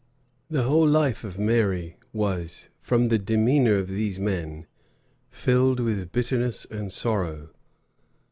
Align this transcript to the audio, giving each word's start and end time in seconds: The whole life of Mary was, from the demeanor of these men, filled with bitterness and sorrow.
The 0.49 0.63
whole 0.63 0.87
life 0.87 1.23
of 1.23 1.37
Mary 1.37 1.95
was, 2.11 2.69
from 2.79 3.09
the 3.09 3.19
demeanor 3.19 3.75
of 3.75 3.87
these 3.89 4.19
men, 4.19 4.65
filled 5.29 5.79
with 5.79 6.11
bitterness 6.11 6.65
and 6.71 6.91
sorrow. 6.91 7.51